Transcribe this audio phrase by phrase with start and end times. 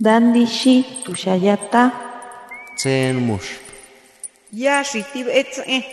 [0.00, 1.92] Dandishi tushayata.
[2.76, 3.62] Tsen mush.
[4.52, 5.84] Ya shitib etze.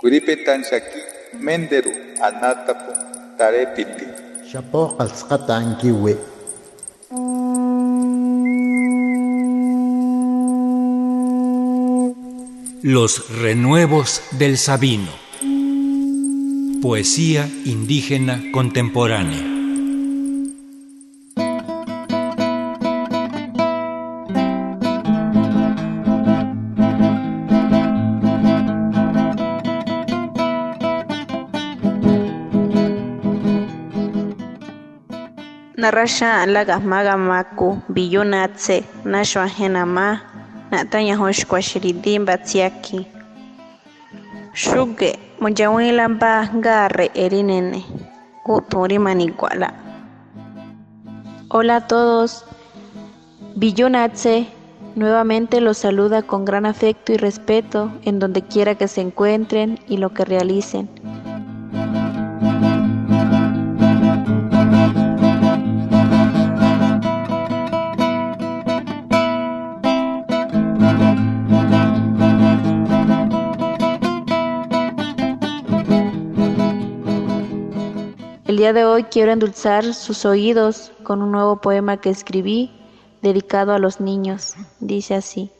[0.00, 1.00] Kuripetan shaki
[1.36, 1.92] menderu
[2.24, 2.92] anatapu
[3.36, 4.06] tarepiti.
[4.48, 6.16] Shapo ankiwi.
[12.82, 15.12] Los renuevos del Sabino.
[16.80, 19.57] Poesía indígena contemporánea.
[35.88, 40.20] Narasha lagas magamaku biyunatse nashwa henama
[40.70, 43.06] natanya hosh kwa shiridim batsiaki.
[44.52, 47.80] Shuge mojawila mba ngarre erinene
[48.44, 49.72] uturi maniguala.
[51.48, 52.44] Hola a todos.
[53.56, 54.46] Billonatse
[54.94, 59.96] nuevamente los saluda con gran afecto y respeto en donde quiera que se encuentren y
[59.96, 60.90] lo que realicen.
[78.58, 82.72] Día de hoy quiero endulzar sus oídos con un nuevo poema que escribí
[83.22, 84.56] dedicado a los niños.
[84.80, 85.52] Dice así.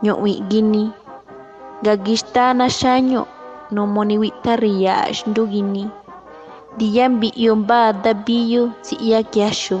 [0.00, 0.94] Ño'wi gini
[1.82, 3.26] gagistana shaño
[3.70, 5.90] no moniwita riyash ndugini
[6.78, 9.78] diyambi iyomba dhabihu siya kiasho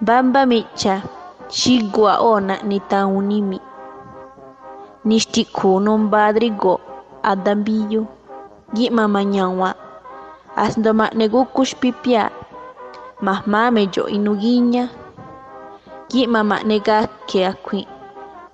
[0.00, 1.02] bamba mecha
[1.48, 3.58] chigua ona nitaunimi
[5.04, 6.80] nishtikunu mbadrigo
[7.22, 8.06] adambiyu
[8.74, 9.74] gimamañawa
[10.56, 12.30] asdoma negukush pipia
[13.26, 14.84] mahmame yo inugiña
[16.10, 17.82] gimama nega keakui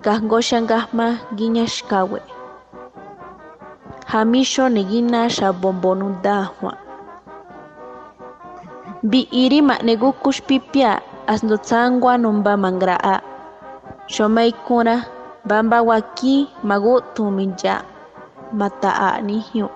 [0.03, 1.07] kahngoshan gahma
[1.37, 2.19] giñashkawe
[4.11, 6.73] hamisho negina shabombonu dahwa
[9.03, 13.23] bi'iri maqnikukushpipiya asnutsanwa numba mangra'a.
[14.09, 15.05] Shumaykuna
[15.45, 17.85] bamba waki magutu mata
[18.51, 19.69] mata'anihyu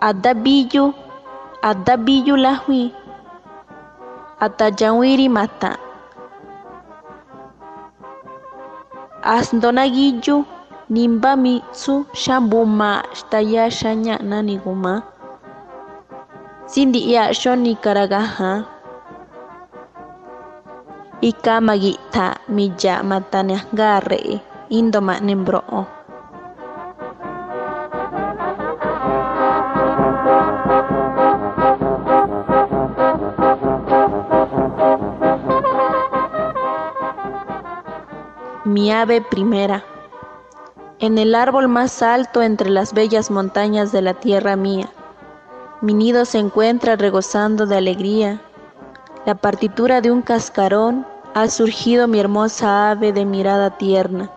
[0.00, 0.96] adabiyu
[1.62, 2.90] adabiyu lahwi
[4.40, 5.76] atayawiri mata.
[9.20, 10.48] Asndonagiyu
[10.88, 15.04] nimba mitsu shambuma shtaya shanya naniguma
[16.70, 18.64] xaña'na niguma sindi'ya xoni karagaja
[21.20, 25.86] ikama gi'ta mija mataniajngarre'e indoma'ne mbro'o
[38.64, 39.82] Mi ave primera.
[41.00, 44.88] En el árbol más alto entre las bellas montañas de la tierra mía,
[45.82, 48.40] mi nido se encuentra regozando de alegría.
[49.24, 54.30] La partitura de un cascarón ha surgido mi hermosa ave de mirada tierna.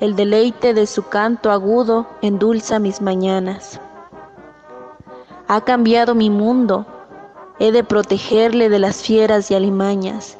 [0.00, 3.80] El deleite de su canto agudo endulza mis mañanas.
[5.46, 6.86] Ha cambiado mi mundo,
[7.60, 10.38] he de protegerle de las fieras y alimañas,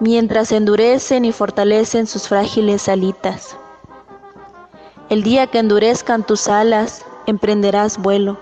[0.00, 3.56] mientras endurecen y fortalecen sus frágiles alitas.
[5.08, 8.38] El día que endurezcan tus alas, emprenderás vuelo,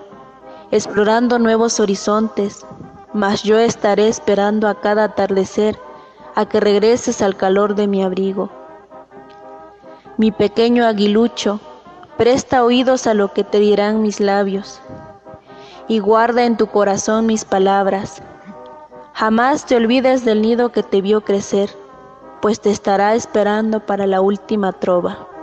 [0.75, 2.67] explorando nuevos horizontes,
[3.13, 5.79] mas yo estaré esperando a cada atardecer
[6.35, 8.51] a que regreses al calor de mi abrigo.
[10.17, 11.61] Mi pequeño aguilucho,
[12.17, 14.81] presta oídos a lo que te dirán mis labios
[15.87, 18.21] y guarda en tu corazón mis palabras.
[19.13, 21.71] Jamás te olvides del nido que te vio crecer,
[22.43, 25.34] pues te estará esperando para la última trova.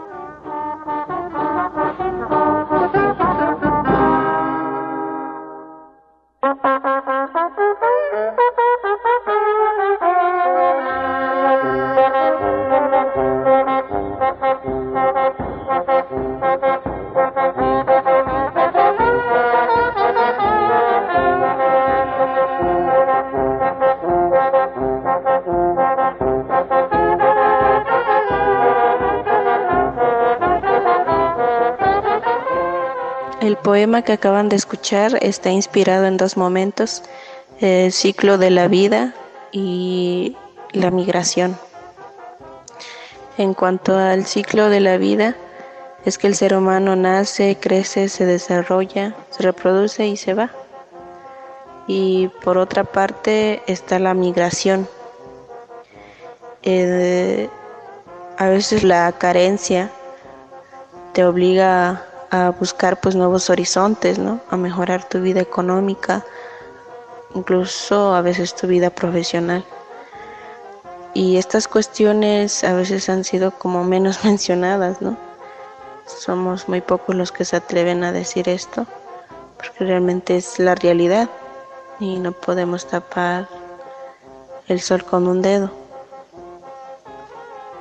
[33.42, 37.02] El poema que acaban de escuchar está inspirado en dos momentos,
[37.60, 39.16] el ciclo de la vida
[39.52, 40.38] y
[40.74, 41.58] la migración.
[43.40, 45.36] En cuanto al ciclo de la vida,
[46.06, 50.52] es que el ser humano nace, crece, se desarrolla, se reproduce y se va.
[51.88, 54.88] Y por otra parte está la migración.
[56.62, 57.50] Eh,
[58.38, 59.90] a veces la carencia
[61.14, 64.39] te obliga a buscar pues nuevos horizontes, ¿no?
[64.50, 66.25] A mejorar tu vida económica,
[67.36, 69.66] incluso a veces tu vida profesional.
[71.13, 75.18] Y estas cuestiones a veces han sido como menos mencionadas, ¿no?
[76.06, 78.86] Somos muy pocos los que se atreven a decir esto,
[79.57, 81.30] porque realmente es la realidad
[82.00, 83.48] y no podemos tapar
[84.68, 85.69] el sol con un dedo.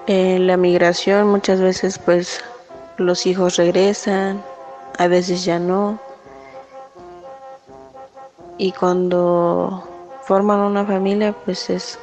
[0.06, 2.42] En la migración muchas veces pues
[3.00, 4.42] los hijos regresan,
[4.98, 5.98] a veces ya no.
[8.58, 9.82] Y cuando
[10.24, 11.98] forman una familia, pues es,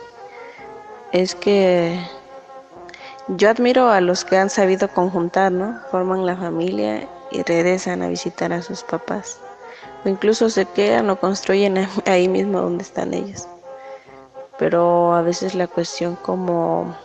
[1.11, 1.99] es que
[3.27, 5.79] yo admiro a los que han sabido conjuntar, ¿no?
[5.91, 9.39] Forman la familia y regresan a visitar a sus papás.
[10.03, 13.47] O incluso se quedan o construyen ahí mismo donde están ellos.
[14.57, 16.95] Pero a veces la cuestión como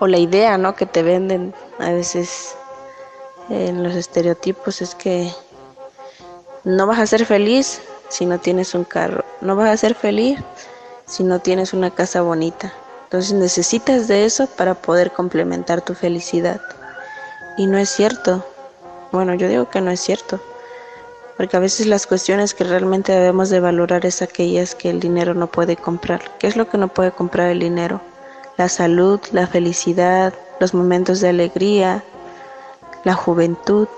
[0.00, 0.74] o la idea, ¿no?
[0.74, 2.54] Que te venden a veces
[3.48, 5.32] en los estereotipos es que
[6.64, 10.38] no vas a ser feliz si no tienes un carro, no vas a ser feliz
[11.06, 12.72] si no tienes una casa bonita.
[13.04, 16.60] Entonces necesitas de eso para poder complementar tu felicidad.
[17.56, 18.44] Y no es cierto.
[19.12, 20.40] Bueno, yo digo que no es cierto.
[21.36, 25.34] Porque a veces las cuestiones que realmente debemos de valorar es aquellas que el dinero
[25.34, 26.22] no puede comprar.
[26.38, 28.00] ¿Qué es lo que no puede comprar el dinero?
[28.56, 32.02] la salud, la felicidad, los momentos de alegría,
[33.04, 33.88] la juventud.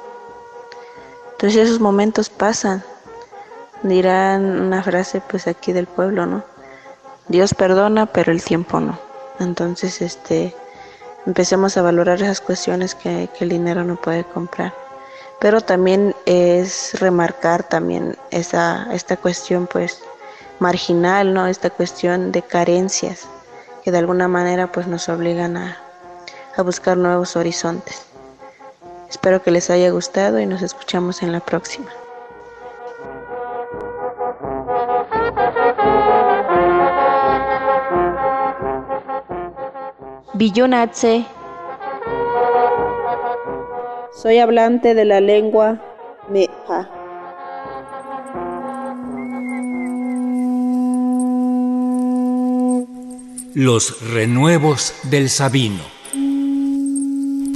[1.33, 2.83] Entonces esos momentos pasan.
[3.83, 6.45] Dirán una frase pues aquí del pueblo, ¿no?
[7.29, 8.99] Dios perdona, pero el tiempo no.
[9.39, 10.55] Entonces, este,
[11.27, 14.73] empecemos a valorar esas cuestiones que, que el dinero no puede comprar.
[15.41, 20.01] Pero también es remarcar también esa, esta cuestión pues
[20.61, 21.47] marginal, ¿no?
[21.47, 23.29] Esta cuestión de carencias
[23.85, 25.86] que de alguna manera pues nos obligan a,
[26.57, 28.07] a buscar nuevos horizontes.
[29.09, 31.91] Espero que les haya gustado y nos escuchamos en la próxima.
[40.35, 41.25] Billonatse.
[44.15, 45.81] Soy hablante de la lengua
[46.29, 46.91] Mepa.
[53.55, 55.96] Los renuevos del Sabino.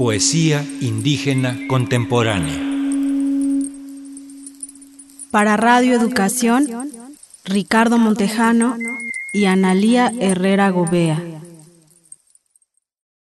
[0.01, 2.59] Poesía indígena contemporánea.
[5.31, 6.67] Para Radio Educación,
[7.45, 8.79] Ricardo Montejano
[9.35, 11.23] y Analía Herrera Gobea.